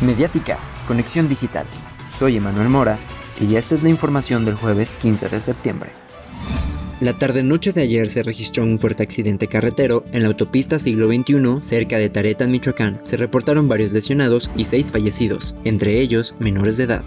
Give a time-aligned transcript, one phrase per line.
[0.00, 0.58] Mediática,
[0.88, 1.66] Conexión Digital.
[2.18, 2.98] Soy Emanuel Mora
[3.38, 5.90] y esta es la información del jueves 15 de septiembre.
[7.00, 11.60] La tarde-noche de ayer se registró un fuerte accidente carretero en la autopista siglo XXI
[11.62, 13.00] cerca de Tareta, Michoacán.
[13.04, 17.02] Se reportaron varios lesionados y seis fallecidos, entre ellos menores de edad.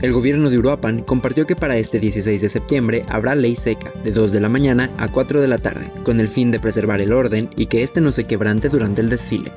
[0.00, 4.12] El gobierno de Uruapan compartió que para este 16 de septiembre habrá ley seca, de
[4.12, 7.12] 2 de la mañana a 4 de la tarde, con el fin de preservar el
[7.12, 9.50] orden y que este no se quebrante durante el desfile.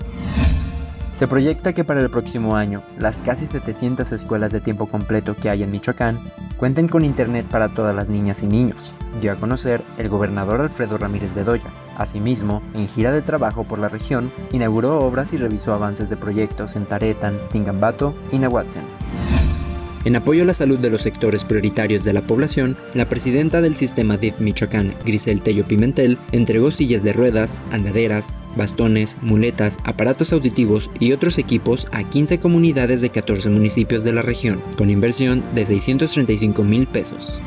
[1.17, 5.49] Se proyecta que para el próximo año, las casi 700 escuelas de tiempo completo que
[5.49, 6.19] hay en Michoacán
[6.57, 10.95] cuenten con internet para todas las niñas y niños, dio a conocer el gobernador Alfredo
[10.99, 11.71] Ramírez Bedoya.
[11.97, 16.75] Asimismo, en gira de trabajo por la región, inauguró obras y revisó avances de proyectos
[16.75, 18.83] en Taretan, Tingambato y Nahuatzen.
[20.07, 23.75] En apoyo a la salud de los sectores prioritarios de la población, la presidenta del
[23.75, 30.89] sistema DIF Michoacán, Grisel Tello Pimentel, entregó sillas de ruedas, andaderas, bastones, muletas, aparatos auditivos
[31.01, 35.65] y otros equipos a 15 comunidades de 14 municipios de la región, con inversión de
[35.65, 37.41] 635 mil pesos.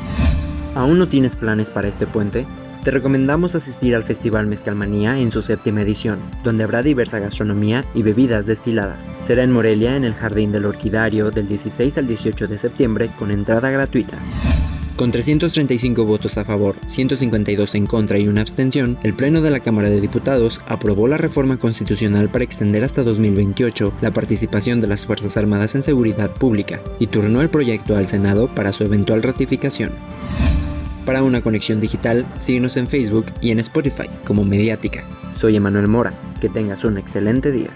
[0.75, 2.45] ¿Aún no tienes planes para este puente?
[2.83, 8.01] Te recomendamos asistir al Festival Mezcalmanía en su séptima edición, donde habrá diversa gastronomía y
[8.01, 9.07] bebidas destiladas.
[9.21, 13.29] Será en Morelia, en el Jardín del Orquidario, del 16 al 18 de septiembre, con
[13.29, 14.17] entrada gratuita.
[14.95, 19.59] Con 335 votos a favor, 152 en contra y una abstención, el Pleno de la
[19.59, 25.05] Cámara de Diputados aprobó la reforma constitucional para extender hasta 2028 la participación de las
[25.05, 29.91] Fuerzas Armadas en seguridad pública y turnó el proyecto al Senado para su eventual ratificación.
[31.05, 35.03] Para una conexión digital, síguenos en Facebook y en Spotify como Mediática.
[35.35, 36.13] Soy Emanuel Mora.
[36.39, 37.69] Que tengas un excelente día.